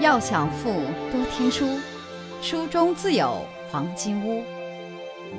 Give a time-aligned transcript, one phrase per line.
[0.00, 0.70] 要想富，
[1.10, 1.66] 多听书，
[2.40, 4.44] 书中自有黄金屋。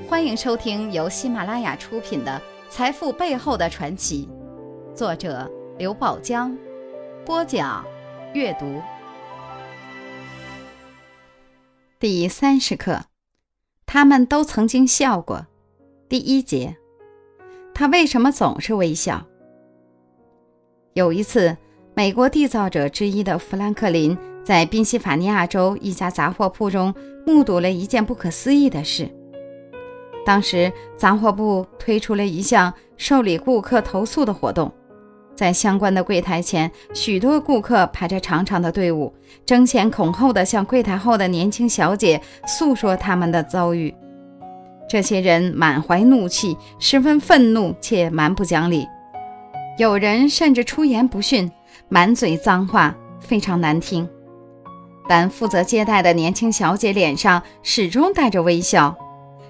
[0.05, 4.27] 欢迎收听由喜马拉雅出品的《财富背后的传奇》，
[4.93, 6.57] 作者刘宝江，
[7.25, 7.85] 播讲
[8.33, 8.81] 阅读。
[11.97, 13.03] 第三十课，
[13.85, 15.47] 他们都曾经笑过。
[16.09, 16.75] 第一节，
[17.73, 19.25] 他为什么总是微笑？
[20.95, 21.55] 有一次，
[21.93, 24.17] 美国缔造者之一的富兰克林。
[24.49, 26.91] 在宾夕法尼亚州一家杂货铺中，
[27.23, 29.07] 目睹了一件不可思议的事。
[30.25, 34.71] 当时，杂货铺推出了一项受理顾客投诉的活动，
[35.35, 39.13] 在相关的柜台前，许多顾客排着长长的队伍，
[39.45, 43.93] 争先恐后地向柜台后的年轻小姐诉说他们的遭遇。
[44.89, 48.87] 这些人满怀怒气，十分愤怒且蛮不讲理，
[49.77, 51.51] 有人甚至出言不逊，
[51.87, 54.09] 满嘴脏话，非常难听。
[55.09, 58.95] 但负责接待的年轻小姐脸上始终带着微笑，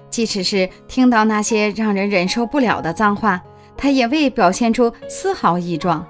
[0.08, 3.38] 即使是听到那些让人忍受不了的脏话，
[3.76, 6.06] 她也未表现出丝毫异状。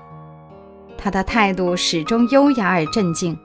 [0.96, 3.36] 她的态度始终优雅而镇静。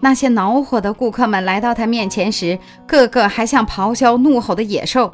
[0.00, 5.12] 那些恼火的顾客们来到她面前时，个个还像咆哮怒吼的野兽；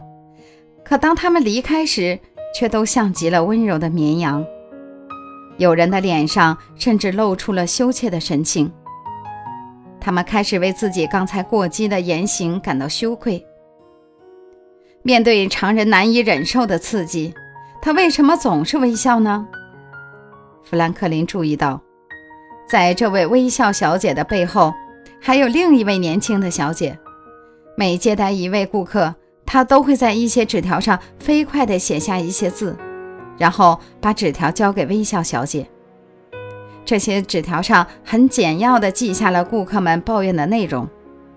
[0.82, 2.18] 可当他们离开时，
[2.54, 4.42] 却都像极了温柔的绵羊。
[5.58, 8.72] 有人的脸上甚至露出了羞怯的神情。
[10.04, 13.46] 他们开始为自己刚才过激的言行感到羞愧。
[15.04, 17.32] 面对常人难以忍受的刺激，
[17.80, 19.46] 他为什么总是微笑呢？
[20.64, 21.80] 富兰克林注意到，
[22.68, 24.74] 在这位微笑小姐的背后，
[25.20, 26.98] 还有另一位年轻的小姐。
[27.76, 29.14] 每接待一位顾客，
[29.46, 32.76] 他都会在一些纸条上飞快地写下一些字，
[33.38, 35.64] 然后把纸条交给微笑小姐。
[36.84, 40.88] 这些纸条上很简要地记下了顾客们抱怨的内容，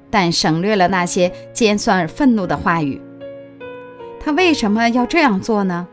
[0.09, 3.01] 但省略了那些尖酸而愤怒的话语。
[4.19, 5.87] 他为什么要这样做呢？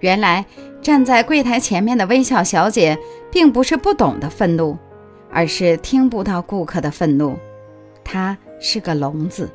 [0.00, 0.46] 原来
[0.80, 2.96] 站在柜台前面的微笑小姐
[3.30, 4.78] 并不是不懂得愤怒，
[5.30, 7.36] 而是听不到顾客的愤怒。
[8.02, 9.50] 她是个聋子。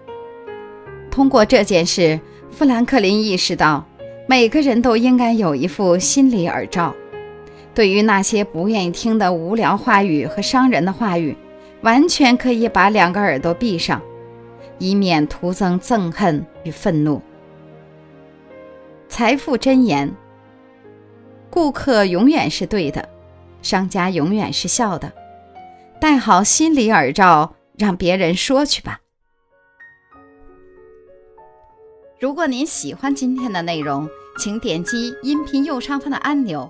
[1.10, 2.20] 通过这件事，
[2.52, 3.84] 富兰克林意识到，
[4.28, 6.94] 每个人都应该有一副心理耳罩。
[7.74, 11.36] 对于那些不愿意听的无聊话语和伤人的话语，
[11.82, 14.02] 完全可以把两个耳朵闭上，
[14.78, 17.22] 以免徒增憎恨与愤怒。
[19.08, 20.14] 财富箴言：
[21.50, 23.10] 顾客永远是对的，
[23.62, 25.12] 商家永远是笑的。
[26.00, 29.00] 戴好心理耳罩，让别人说去吧。
[32.20, 34.08] 如果您喜欢今天的内容，
[34.38, 36.70] 请点击音频右上方的按钮。